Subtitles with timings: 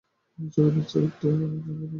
[0.53, 1.81] চোখের নীচে কালি কেন?